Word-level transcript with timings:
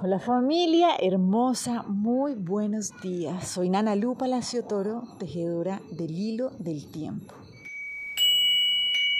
Hola 0.00 0.20
familia 0.20 0.90
hermosa, 1.00 1.82
muy 1.82 2.34
buenos 2.34 2.92
días. 3.02 3.48
Soy 3.48 3.68
Nana 3.68 3.96
Lu 3.96 4.14
Palacio 4.14 4.62
Toro, 4.62 5.02
tejedora 5.18 5.82
del 5.90 6.16
hilo 6.16 6.52
del 6.60 6.86
tiempo. 6.86 7.34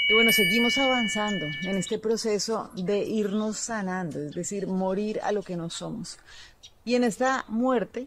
Y 0.09 0.15
bueno, 0.15 0.31
seguimos 0.31 0.79
avanzando 0.79 1.47
en 1.65 1.77
este 1.77 1.99
proceso 1.99 2.71
de 2.77 3.01
irnos 3.01 3.57
sanando, 3.57 4.21
es 4.21 4.37
decir, 4.37 4.69
morir 4.69 5.19
a 5.25 5.33
lo 5.33 5.43
que 5.43 5.57
no 5.57 5.69
somos. 5.69 6.21
Y 6.85 6.95
en 6.95 7.03
esta 7.03 7.45
muerte, 7.49 8.07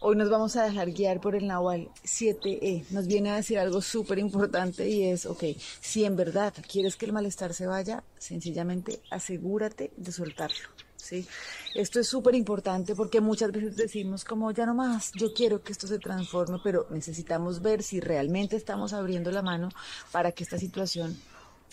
hoy 0.00 0.16
nos 0.16 0.28
vamos 0.28 0.56
a 0.56 0.64
dejar 0.64 0.90
guiar 0.90 1.20
por 1.20 1.36
el 1.36 1.46
Nahual 1.46 1.88
7E. 2.04 2.90
Nos 2.90 3.06
viene 3.06 3.30
a 3.30 3.36
decir 3.36 3.60
algo 3.60 3.80
súper 3.80 4.18
importante 4.18 4.88
y 4.88 5.04
es, 5.04 5.24
ok, 5.24 5.44
si 5.80 6.04
en 6.04 6.16
verdad 6.16 6.52
quieres 6.68 6.96
que 6.96 7.06
el 7.06 7.12
malestar 7.12 7.54
se 7.54 7.68
vaya, 7.68 8.02
sencillamente 8.18 8.98
asegúrate 9.08 9.92
de 9.96 10.10
soltarlo. 10.10 10.87
¿Sí? 11.08 11.26
Esto 11.74 12.00
es 12.00 12.08
súper 12.08 12.34
importante 12.34 12.94
porque 12.94 13.20
muchas 13.20 13.50
veces 13.50 13.76
decimos 13.76 14.24
como 14.24 14.50
ya 14.50 14.66
no 14.66 14.74
más, 14.74 15.12
yo 15.12 15.32
quiero 15.32 15.62
que 15.62 15.72
esto 15.72 15.86
se 15.86 15.98
transforme, 15.98 16.58
pero 16.62 16.86
necesitamos 16.90 17.62
ver 17.62 17.82
si 17.82 18.00
realmente 18.00 18.56
estamos 18.56 18.92
abriendo 18.92 19.30
la 19.30 19.42
mano 19.42 19.70
para 20.12 20.32
que 20.32 20.44
esta 20.44 20.58
situación 20.58 21.18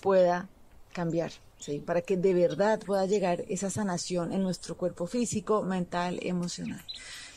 pueda 0.02 0.48
cambiar, 0.94 1.32
¿sí? 1.60 1.80
Para 1.80 2.02
que 2.02 2.18
de 2.18 2.34
verdad 2.34 2.80
pueda 2.80 3.06
llegar 3.06 3.44
esa 3.50 3.70
sanación 3.70 4.32
en 4.32 4.42
nuestro 4.42 4.76
cuerpo 4.78 5.08
físico, 5.08 5.64
mental, 5.64 6.20
emocional. 6.22 6.84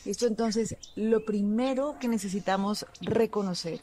Esto 0.05 0.27
entonces, 0.27 0.77
lo 0.95 1.25
primero 1.25 1.97
que 1.99 2.07
necesitamos 2.07 2.85
reconocer 3.01 3.81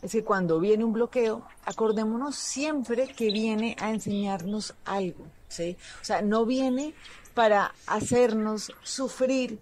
es 0.00 0.12
que 0.12 0.24
cuando 0.24 0.60
viene 0.60 0.84
un 0.84 0.92
bloqueo, 0.92 1.44
acordémonos 1.64 2.36
siempre 2.36 3.08
que 3.08 3.30
viene 3.30 3.76
a 3.80 3.90
enseñarnos 3.90 4.74
algo, 4.84 5.26
¿sí? 5.48 5.76
O 6.00 6.04
sea, 6.04 6.22
no 6.22 6.46
viene 6.46 6.94
para 7.38 7.72
hacernos 7.86 8.72
sufrir 8.82 9.60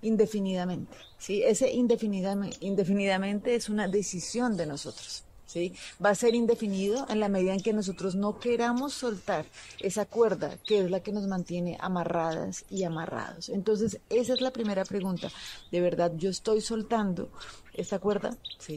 indefinidamente, 0.00 0.96
¿sí? 1.18 1.42
Ese 1.42 1.70
indefinidamente, 1.70 2.56
indefinidamente 2.60 3.54
es 3.54 3.68
una 3.68 3.86
decisión 3.86 4.56
de 4.56 4.64
nosotros. 4.64 5.22
¿Sí? 5.52 5.74
Va 6.02 6.08
a 6.08 6.14
ser 6.14 6.34
indefinido 6.34 7.04
en 7.10 7.20
la 7.20 7.28
medida 7.28 7.52
en 7.52 7.60
que 7.60 7.74
nosotros 7.74 8.14
no 8.14 8.38
queramos 8.38 8.94
soltar 8.94 9.44
esa 9.80 10.06
cuerda 10.06 10.56
que 10.64 10.78
es 10.78 10.90
la 10.90 11.00
que 11.00 11.12
nos 11.12 11.26
mantiene 11.26 11.76
amarradas 11.78 12.64
y 12.70 12.84
amarrados. 12.84 13.50
Entonces, 13.50 14.00
esa 14.08 14.32
es 14.32 14.40
la 14.40 14.50
primera 14.50 14.86
pregunta. 14.86 15.30
¿De 15.70 15.82
verdad 15.82 16.10
yo 16.16 16.30
estoy 16.30 16.62
soltando 16.62 17.28
esta 17.74 17.98
cuerda? 17.98 18.34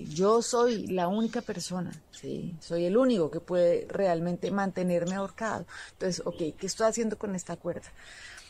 Yo 0.09 0.41
soy 0.41 0.87
la 0.87 1.07
única 1.07 1.41
persona, 1.41 1.93
soy 2.11 2.85
el 2.85 2.97
único 2.97 3.31
que 3.31 3.39
puede 3.39 3.87
realmente 3.87 4.51
mantenerme 4.51 5.15
ahorcado. 5.15 5.65
Entonces, 5.93 6.21
ok, 6.25 6.57
¿qué 6.59 6.65
estoy 6.65 6.87
haciendo 6.87 7.17
con 7.17 7.35
esta 7.35 7.55
cuerda? 7.55 7.89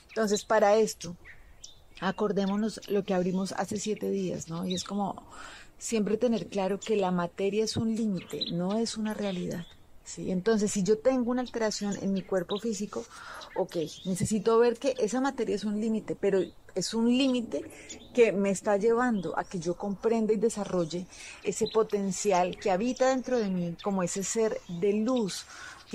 Entonces, 0.08 0.44
para 0.46 0.78
esto, 0.78 1.16
acordémonos 2.02 2.82
lo 2.90 3.04
que 3.04 3.14
abrimos 3.14 3.52
hace 3.54 3.78
siete 3.78 4.10
días, 4.10 4.50
¿no? 4.50 4.66
Y 4.66 4.74
es 4.74 4.84
como 4.84 5.24
siempre 5.78 6.18
tener 6.18 6.48
claro 6.48 6.80
que 6.80 6.96
la 6.96 7.12
materia 7.12 7.64
es 7.64 7.78
un 7.78 7.96
límite, 7.96 8.52
no 8.52 8.78
es 8.78 8.98
una 8.98 9.14
realidad. 9.14 9.66
¿sí? 10.04 10.32
Entonces, 10.32 10.72
si 10.72 10.84
yo 10.84 10.98
tengo 10.98 11.32
una 11.32 11.42
alteración 11.42 11.96
en 12.02 12.14
mi 12.14 12.22
cuerpo 12.22 12.60
físico, 12.60 13.04
ok, 13.56 13.78
necesito 14.06 14.58
ver 14.60 14.78
que 14.78 14.96
esa 15.00 15.22
materia 15.22 15.56
es 15.56 15.64
un 15.64 15.80
límite, 15.80 16.16
pero 16.16 16.40
es 16.76 16.94
un 16.94 17.08
límite 17.08 17.64
que 18.14 18.32
me 18.32 18.50
está 18.50 18.78
llevando 18.78 19.38
a 19.38 19.44
que 19.44 19.59
yo 19.59 19.76
comprenda 19.76 20.34
y 20.34 20.38
desarrolle 20.38 21.08
ese 21.44 21.68
potencial 21.68 22.58
que 22.58 22.72
habita 22.72 23.09
dentro 23.09 23.40
de 23.40 23.50
mí 23.50 23.76
como 23.82 24.04
ese 24.04 24.24
ser 24.24 24.59
de 24.68 24.94
luz, 24.94 25.46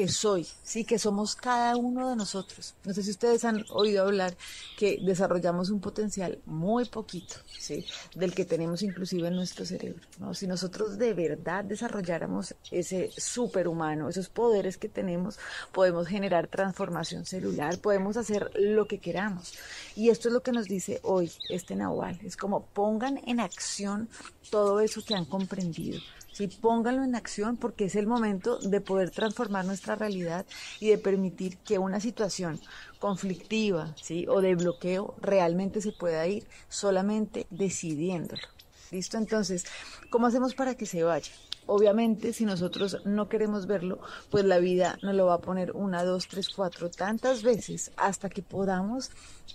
soy, 0.08 0.46
sí, 0.62 0.84
que 0.84 0.98
somos 0.98 1.36
cada 1.36 1.76
uno 1.76 2.08
de 2.10 2.16
nosotros. 2.16 2.74
No 2.84 2.94
sé 2.94 3.02
si 3.02 3.10
ustedes 3.10 3.44
han 3.44 3.64
oído 3.70 4.04
hablar 4.04 4.36
que 4.76 4.98
desarrollamos 5.02 5.70
un 5.70 5.80
potencial 5.80 6.38
muy 6.46 6.84
poquito, 6.84 7.36
sí, 7.58 7.84
del 8.14 8.34
que 8.34 8.44
tenemos 8.44 8.82
inclusive 8.82 9.28
en 9.28 9.36
nuestro 9.36 9.64
cerebro. 9.64 10.00
¿no? 10.18 10.34
Si 10.34 10.46
nosotros 10.46 10.98
de 10.98 11.14
verdad 11.14 11.64
desarrolláramos 11.64 12.54
ese 12.70 13.10
superhumano, 13.16 14.08
esos 14.08 14.28
poderes 14.28 14.78
que 14.78 14.88
tenemos, 14.88 15.38
podemos 15.72 16.06
generar 16.06 16.48
transformación 16.48 17.26
celular, 17.26 17.78
podemos 17.78 18.16
hacer 18.16 18.50
lo 18.54 18.86
que 18.86 18.98
queramos. 18.98 19.54
Y 19.96 20.10
esto 20.10 20.28
es 20.28 20.34
lo 20.34 20.42
que 20.42 20.52
nos 20.52 20.66
dice 20.66 21.00
hoy 21.02 21.30
este 21.48 21.76
Nahual. 21.76 22.18
Es 22.24 22.36
como 22.36 22.64
pongan 22.66 23.20
en 23.26 23.40
acción 23.40 24.08
todo 24.50 24.80
eso 24.80 25.02
que 25.04 25.14
han 25.14 25.24
comprendido 25.24 26.00
¿sí? 26.40 26.48
Pónganlo 26.48 27.04
en 27.04 27.14
acción 27.14 27.56
porque 27.58 27.84
es 27.84 27.96
el 27.96 28.06
momento 28.06 28.58
de 28.58 28.80
poder 28.80 29.10
transformar 29.10 29.66
nuestra 29.66 29.94
realidad 29.94 30.46
y 30.80 30.88
de 30.88 30.98
permitir 30.98 31.58
que 31.58 31.78
una 31.78 32.00
situación 32.00 32.58
conflictiva 32.98 33.94
¿sí? 34.00 34.26
o 34.26 34.40
de 34.40 34.54
bloqueo 34.54 35.14
realmente 35.20 35.82
se 35.82 35.92
pueda 35.92 36.26
ir 36.26 36.46
solamente 36.68 37.46
decidiéndolo. 37.50 38.42
¿Listo? 38.90 39.18
Entonces, 39.18 39.66
¿cómo 40.10 40.26
hacemos 40.26 40.54
para 40.54 40.74
que 40.74 40.86
se 40.86 41.04
vaya? 41.04 41.30
Obviamente, 41.66 42.32
si 42.32 42.44
nosotros 42.44 42.96
no 43.04 43.28
queremos 43.28 43.66
verlo, 43.66 44.00
pues 44.30 44.44
la 44.44 44.58
vida 44.58 44.98
nos 45.02 45.14
lo 45.14 45.26
va 45.26 45.34
a 45.34 45.40
poner 45.40 45.72
una, 45.72 46.02
dos, 46.02 46.26
tres, 46.26 46.48
cuatro, 46.48 46.90
tantas 46.90 47.42
veces 47.42 47.92
hasta 47.96 48.28
que 48.30 48.42
podamos 48.42 49.10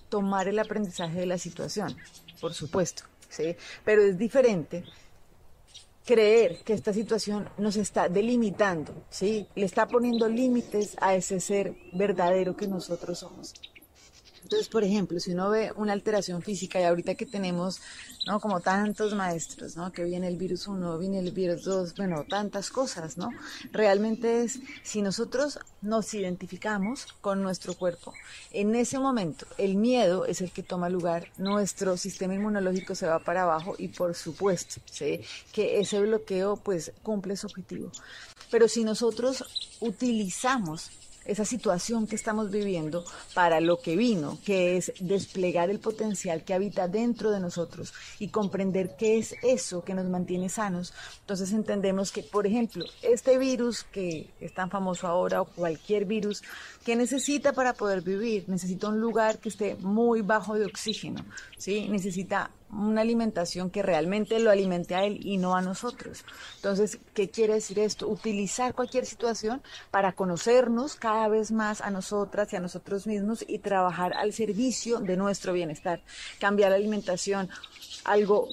tomar 0.08 0.48
el 0.48 0.60
aprendizaje 0.60 1.20
de 1.20 1.26
la 1.26 1.38
situación, 1.38 1.98
por 2.40 2.54
supuesto, 2.54 3.04
¿sí? 3.28 3.58
Pero 3.84 4.04
es 4.04 4.18
diferente 4.18 4.86
creer 6.06 6.60
que 6.64 6.74
esta 6.74 6.94
situación 6.94 7.50
nos 7.58 7.76
está 7.76 8.08
delimitando, 8.08 8.94
¿sí? 9.10 9.48
Le 9.56 9.66
está 9.66 9.88
poniendo 9.88 10.30
límites 10.30 10.96
a 11.02 11.16
ese 11.16 11.40
ser 11.40 11.76
verdadero 11.94 12.56
que 12.56 12.68
nosotros 12.68 13.20
somos. 13.20 13.54
Entonces, 14.46 14.70
por 14.70 14.84
ejemplo, 14.84 15.20
si 15.20 15.32
uno 15.32 15.50
ve 15.50 15.72
una 15.76 15.94
alteración 15.94 16.44
física 16.44 16.80
y 16.80 16.84
ahorita 16.84 17.16
que 17.16 17.26
tenemos, 17.26 17.82
¿no? 18.28 18.40
Como 18.40 18.60
tantos 18.60 19.16
maestros, 19.16 19.76
¿no? 19.76 19.92
Que 19.92 20.04
viene 20.04 20.28
el 20.28 20.38
virus 20.38 20.68
1, 20.68 21.00
viene 21.00 21.18
el 21.18 21.32
virus 21.32 21.64
2, 21.64 21.96
bueno, 21.96 22.26
tantas 22.30 22.70
cosas, 22.70 23.18
¿no? 23.18 23.32
Realmente 23.72 24.44
es, 24.44 24.60
si 24.84 25.02
nosotros 25.02 25.58
nos 25.82 26.14
identificamos 26.14 27.08
con 27.22 27.42
nuestro 27.42 27.74
cuerpo, 27.74 28.14
en 28.52 28.76
ese 28.76 29.00
momento 29.00 29.48
el 29.58 29.78
miedo 29.78 30.26
es 30.26 30.42
el 30.42 30.52
que 30.52 30.62
toma 30.62 30.90
lugar, 30.90 31.32
nuestro 31.40 31.98
sistema 31.98 32.36
inmunológico 32.36 32.94
se 32.94 33.08
va 33.08 33.18
para 33.18 33.42
abajo 33.42 33.74
y 33.80 33.88
por 33.88 34.14
supuesto, 34.14 34.80
¿sí? 34.86 35.22
Que 35.54 35.80
ese 35.80 36.00
bloqueo 36.02 36.58
pues 36.58 36.92
cumple 37.02 37.36
su 37.36 37.48
objetivo. 37.48 37.92
Pero 38.52 38.68
si 38.68 38.84
nosotros 38.84 39.44
utilizamos 39.80 40.92
esa 41.26 41.46
situación 41.46 42.08
que 42.08 42.16
estamos 42.16 42.52
viviendo 42.52 43.04
para 43.34 43.60
lo 43.60 43.80
que 43.80 43.96
vino, 43.96 44.38
que 44.46 44.78
es 44.78 44.94
desplegar 45.00 45.70
el 45.70 45.80
potencial 45.80 46.44
que 46.44 46.54
habita 46.54 46.88
dentro 46.88 47.32
de 47.32 47.40
nosotros 47.40 47.94
y 48.20 48.30
comprender 48.30 48.96
qué 48.98 49.18
es 49.18 49.36
eso 49.44 49.84
que 49.84 49.94
nos 49.94 50.08
mantiene 50.08 50.50
sanos. 50.50 50.94
Entonces 51.22 51.52
entendemos 51.52 52.12
que, 52.12 52.24
por 52.24 52.46
ejemplo, 52.48 52.86
este 53.02 53.38
virus 53.38 53.84
que 53.84 54.30
es 54.40 54.54
tan 54.54 54.70
famoso 54.70 55.08
ahora 55.08 55.42
o 55.42 55.46
cualquier 55.46 56.06
virus, 56.06 56.44
¿qué 56.84 56.96
necesita 56.96 57.54
para 57.54 57.74
poder 57.74 58.02
vivir? 58.02 58.46
Necesita 58.48 58.88
un 58.88 59.00
lugar 59.00 59.40
que 59.40 59.50
esté 59.50 59.76
muy 59.76 60.22
bajo 60.22 60.56
de 60.56 60.66
oxígeno, 60.66 61.26
¿sí? 61.58 61.88
Necesita 61.90 62.52
una 62.72 63.02
alimentación 63.02 63.70
que 63.70 63.82
realmente 63.82 64.40
lo 64.40 64.52
alimente 64.52 64.96
a 64.96 65.04
él 65.06 65.20
y 65.22 65.38
no 65.38 65.56
a 65.56 65.62
nosotros. 65.62 66.26
Entonces, 66.58 67.00
¿qué 67.14 67.30
quiere 67.30 67.54
decir 67.56 67.80
esto? 67.80 68.08
Utilizar 68.08 68.74
cualquier 68.74 69.06
situación 69.06 69.62
para 69.92 70.14
conocernos 70.14 70.96
cada 70.96 71.28
vez 71.28 71.52
más 71.52 71.82
a 71.82 71.90
nosotras 71.90 72.52
y 72.52 72.56
a 72.56 72.60
nosotros 72.60 73.08
mismos 73.08 73.46
y 73.48 73.60
trabajar 73.60 74.14
al 74.14 74.34
servicio 74.34 75.00
de 75.00 75.18
nuestro 75.18 75.54
bienestar. 75.54 76.02
Cambiar 76.40 76.72
la 76.72 76.78
alimentación, 76.78 77.50
algo 78.04 78.48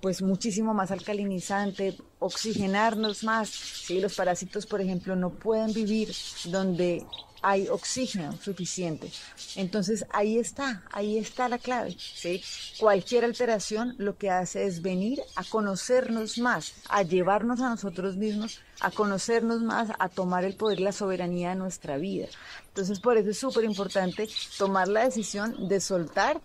pues 0.00 0.22
muchísimo 0.22 0.74
más 0.74 0.90
alcalinizante, 0.90 1.96
oxigenarnos 2.18 3.24
más. 3.24 3.48
Si 3.48 4.00
los 4.00 4.14
parásitos, 4.14 4.66
por 4.66 4.80
ejemplo, 4.80 5.16
no 5.16 5.30
pueden 5.30 5.72
vivir 5.72 6.14
donde 6.44 7.04
hay 7.42 7.68
oxígeno 7.68 8.36
suficiente. 8.42 9.10
Entonces 9.56 10.04
ahí 10.10 10.38
está, 10.38 10.82
ahí 10.90 11.18
está 11.18 11.48
la 11.48 11.58
clave. 11.58 11.96
¿sí? 11.98 12.42
Cualquier 12.78 13.24
alteración 13.24 13.94
lo 13.98 14.16
que 14.16 14.30
hace 14.30 14.66
es 14.66 14.82
venir 14.82 15.20
a 15.36 15.44
conocernos 15.44 16.38
más, 16.38 16.74
a 16.88 17.02
llevarnos 17.02 17.60
a 17.60 17.70
nosotros 17.70 18.16
mismos, 18.16 18.60
a 18.80 18.90
conocernos 18.90 19.62
más, 19.62 19.90
a 19.98 20.08
tomar 20.08 20.44
el 20.44 20.54
poder 20.54 20.80
la 20.80 20.92
soberanía 20.92 21.50
de 21.50 21.56
nuestra 21.56 21.96
vida. 21.96 22.26
Entonces 22.68 23.00
por 23.00 23.16
eso 23.16 23.30
es 23.30 23.38
súper 23.38 23.64
importante 23.64 24.28
tomar 24.56 24.88
la 24.88 25.04
decisión 25.04 25.68
de 25.68 25.80
soltar 25.80 26.40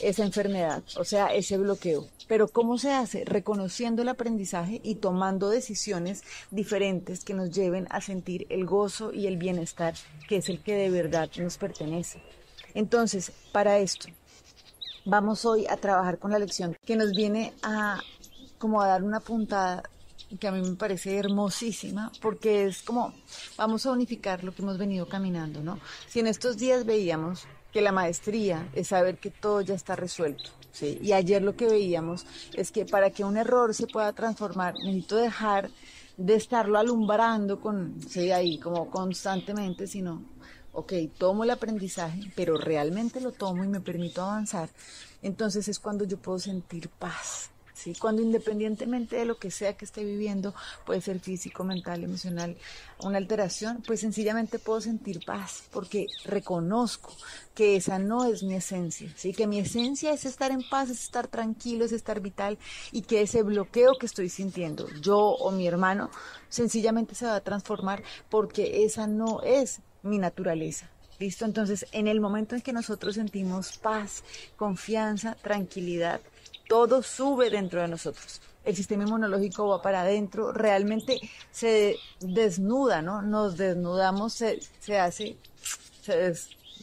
esa 0.00 0.24
enfermedad, 0.24 0.82
o 0.96 1.04
sea, 1.04 1.26
ese 1.26 1.58
bloqueo. 1.58 2.06
Pero 2.28 2.48
¿cómo 2.48 2.78
se 2.78 2.92
hace? 2.92 3.24
Reconociendo 3.24 4.02
el 4.02 4.08
aprendizaje 4.08 4.80
y 4.82 4.96
tomando 4.96 5.50
decisiones 5.50 6.22
diferentes 6.50 7.24
que 7.24 7.34
nos 7.34 7.50
lleven 7.50 7.86
a 7.90 8.00
sentir 8.00 8.46
el 8.48 8.64
gozo 8.64 9.12
y 9.12 9.26
el 9.26 9.36
bienestar 9.36 9.94
que 10.28 10.36
es 10.36 10.48
el 10.48 10.62
que 10.62 10.74
de 10.74 10.90
verdad 10.90 11.28
nos 11.36 11.58
pertenece. 11.58 12.22
Entonces, 12.74 13.32
para 13.52 13.78
esto, 13.78 14.08
vamos 15.04 15.44
hoy 15.44 15.66
a 15.66 15.76
trabajar 15.76 16.18
con 16.18 16.30
la 16.30 16.38
lección 16.38 16.76
que 16.84 16.96
nos 16.96 17.12
viene 17.12 17.52
a 17.62 18.00
como 18.58 18.80
a 18.80 18.86
dar 18.86 19.02
una 19.02 19.18
puntada 19.18 19.82
que 20.38 20.48
a 20.48 20.52
mí 20.52 20.62
me 20.62 20.76
parece 20.76 21.18
hermosísima, 21.18 22.10
porque 22.20 22.66
es 22.66 22.82
como, 22.82 23.12
vamos 23.56 23.84
a 23.84 23.92
unificar 23.92 24.44
lo 24.44 24.54
que 24.54 24.62
hemos 24.62 24.78
venido 24.78 25.06
caminando, 25.08 25.62
¿no? 25.62 25.78
Si 26.08 26.20
en 26.20 26.26
estos 26.26 26.56
días 26.58 26.86
veíamos 26.86 27.46
que 27.72 27.80
la 27.80 27.92
maestría 27.92 28.68
es 28.74 28.88
saber 28.88 29.18
que 29.18 29.30
todo 29.30 29.60
ya 29.62 29.74
está 29.74 29.96
resuelto. 29.96 30.50
¿sí? 30.72 30.98
Y 31.02 31.12
ayer 31.12 31.42
lo 31.42 31.56
que 31.56 31.66
veíamos 31.66 32.26
es 32.54 32.70
que 32.70 32.84
para 32.84 33.10
que 33.10 33.24
un 33.24 33.36
error 33.36 33.74
se 33.74 33.86
pueda 33.86 34.12
transformar, 34.12 34.74
necesito 34.74 35.16
dejar 35.16 35.70
de 36.16 36.34
estarlo 36.34 36.78
alumbrando 36.78 37.60
con, 37.60 38.00
sí, 38.08 38.30
ahí 38.30 38.58
como 38.58 38.90
constantemente, 38.90 39.86
sino, 39.86 40.22
ok, 40.72 40.92
tomo 41.16 41.44
el 41.44 41.50
aprendizaje, 41.50 42.32
pero 42.36 42.56
realmente 42.56 43.20
lo 43.20 43.32
tomo 43.32 43.64
y 43.64 43.68
me 43.68 43.80
permito 43.80 44.22
avanzar. 44.22 44.68
Entonces 45.22 45.68
es 45.68 45.78
cuando 45.78 46.04
yo 46.04 46.18
puedo 46.18 46.38
sentir 46.38 46.88
paz, 46.90 47.51
cuando 47.98 48.22
independientemente 48.22 49.16
de 49.16 49.24
lo 49.24 49.38
que 49.38 49.50
sea 49.50 49.76
que 49.76 49.84
esté 49.84 50.04
viviendo, 50.04 50.54
puede 50.84 51.00
ser 51.00 51.20
físico, 51.20 51.64
mental, 51.64 52.04
emocional, 52.04 52.56
una 53.00 53.18
alteración, 53.18 53.82
pues 53.86 54.00
sencillamente 54.00 54.58
puedo 54.58 54.80
sentir 54.80 55.24
paz 55.24 55.64
porque 55.72 56.06
reconozco 56.24 57.12
que 57.54 57.76
esa 57.76 57.98
no 57.98 58.24
es 58.24 58.42
mi 58.42 58.54
esencia, 58.54 59.12
¿sí? 59.16 59.32
Que 59.32 59.46
mi 59.46 59.58
esencia 59.58 60.12
es 60.12 60.24
estar 60.24 60.50
en 60.50 60.62
paz, 60.68 60.90
es 60.90 61.02
estar 61.02 61.28
tranquilo, 61.28 61.84
es 61.84 61.92
estar 61.92 62.20
vital 62.20 62.58
y 62.92 63.02
que 63.02 63.22
ese 63.22 63.42
bloqueo 63.42 63.98
que 63.98 64.06
estoy 64.06 64.28
sintiendo, 64.28 64.88
yo 65.00 65.18
o 65.18 65.50
mi 65.50 65.66
hermano, 65.66 66.10
sencillamente 66.48 67.14
se 67.14 67.26
va 67.26 67.36
a 67.36 67.40
transformar 67.40 68.02
porque 68.30 68.84
esa 68.84 69.06
no 69.06 69.42
es 69.42 69.80
mi 70.02 70.18
naturaleza. 70.18 70.88
¿Listo? 71.18 71.44
Entonces, 71.44 71.86
en 71.92 72.08
el 72.08 72.20
momento 72.20 72.56
en 72.56 72.62
que 72.62 72.72
nosotros 72.72 73.14
sentimos 73.14 73.78
paz, 73.78 74.24
confianza, 74.56 75.36
tranquilidad, 75.36 76.20
todo 76.72 77.02
sube 77.02 77.50
dentro 77.50 77.82
de 77.82 77.88
nosotros. 77.88 78.40
El 78.64 78.74
sistema 78.74 79.02
inmunológico 79.02 79.68
va 79.68 79.82
para 79.82 80.00
adentro, 80.00 80.52
realmente 80.52 81.20
se 81.50 81.96
desnuda, 82.18 83.02
¿no? 83.02 83.20
Nos 83.20 83.58
desnudamos, 83.58 84.32
se, 84.32 84.58
hace, 84.98 85.36
se 86.00 86.32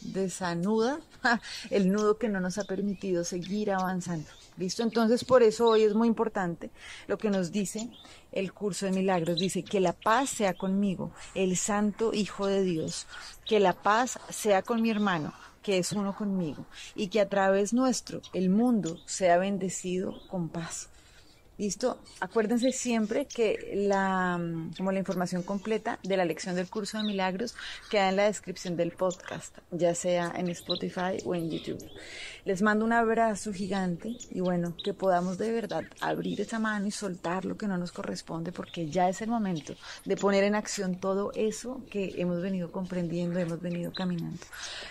desanuda 0.02 1.00
el 1.70 1.90
nudo 1.90 2.18
que 2.18 2.28
no 2.28 2.40
nos 2.40 2.58
ha 2.58 2.64
permitido 2.64 3.24
seguir 3.24 3.70
avanzando. 3.70 4.28
¿Listo? 4.56 4.82
Entonces, 4.82 5.24
por 5.24 5.42
eso 5.42 5.68
hoy 5.68 5.84
es 5.84 5.94
muy 5.94 6.08
importante 6.08 6.70
lo 7.06 7.16
que 7.16 7.30
nos 7.30 7.50
dice 7.50 7.88
el 8.32 8.52
curso 8.52 8.86
de 8.86 8.92
milagros. 8.92 9.38
Dice 9.38 9.62
que 9.62 9.80
la 9.80 9.92
paz 9.92 10.30
sea 10.30 10.54
conmigo, 10.54 11.12
el 11.34 11.56
santo 11.56 12.12
Hijo 12.12 12.46
de 12.46 12.62
Dios, 12.62 13.06
que 13.46 13.60
la 13.60 13.72
paz 13.72 14.18
sea 14.28 14.62
con 14.62 14.82
mi 14.82 14.90
hermano, 14.90 15.32
que 15.62 15.78
es 15.78 15.92
uno 15.92 16.14
conmigo, 16.14 16.66
y 16.94 17.08
que 17.08 17.20
a 17.20 17.28
través 17.28 17.72
nuestro 17.72 18.20
el 18.32 18.50
mundo 18.50 18.98
sea 19.06 19.38
bendecido 19.38 20.14
con 20.28 20.48
paz. 20.48 20.88
¿Listo? 21.60 21.98
Acuérdense 22.20 22.72
siempre 22.72 23.26
que 23.26 23.72
la, 23.86 24.38
mm, 24.38 24.76
como 24.78 24.92
la 24.92 24.98
información 24.98 25.42
completa 25.42 25.98
de 26.02 26.16
la 26.16 26.24
lección 26.24 26.56
del 26.56 26.70
curso 26.70 26.96
de 26.96 27.04
milagros 27.04 27.54
queda 27.90 28.08
en 28.08 28.16
la 28.16 28.24
descripción 28.24 28.78
del 28.78 28.92
podcast, 28.92 29.58
ya 29.70 29.94
sea 29.94 30.32
en 30.34 30.48
Spotify 30.48 31.18
o 31.26 31.34
en 31.34 31.50
YouTube. 31.50 31.86
Les 32.46 32.62
mando 32.62 32.86
un 32.86 32.94
abrazo 32.94 33.52
gigante 33.52 34.16
y 34.30 34.40
bueno, 34.40 34.74
que 34.82 34.94
podamos 34.94 35.36
de 35.36 35.52
verdad 35.52 35.84
abrir 36.00 36.40
esa 36.40 36.58
mano 36.58 36.86
y 36.86 36.92
soltar 36.92 37.44
lo 37.44 37.58
que 37.58 37.66
no 37.66 37.76
nos 37.76 37.92
corresponde 37.92 38.52
porque 38.52 38.88
ya 38.88 39.10
es 39.10 39.20
el 39.20 39.28
momento 39.28 39.74
de 40.06 40.16
poner 40.16 40.44
en 40.44 40.54
acción 40.54 40.98
todo 40.98 41.30
eso 41.34 41.82
que 41.90 42.14
hemos 42.16 42.40
venido 42.40 42.72
comprendiendo, 42.72 43.38
hemos 43.38 43.60
venido 43.60 43.92
caminando. 43.92 44.40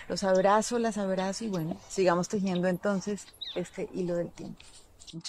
Los 0.08 0.22
abrazo, 0.22 0.78
las 0.78 0.98
abrazo 0.98 1.46
y 1.46 1.48
bueno, 1.48 1.76
sigamos 1.88 2.28
tejiendo 2.28 2.68
entonces 2.68 3.26
este 3.56 3.88
hilo 3.92 4.14
del 4.14 4.30
tiempo. 4.30 4.64